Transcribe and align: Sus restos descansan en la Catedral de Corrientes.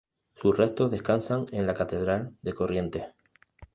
Sus 0.33 0.57
restos 0.57 0.89
descansan 0.89 1.45
en 1.51 1.67
la 1.67 1.75
Catedral 1.75 2.35
de 2.41 2.53
Corrientes. 2.53 3.13